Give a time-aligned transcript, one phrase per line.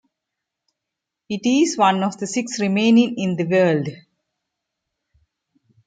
[1.29, 3.87] It is one of six remaining in the world.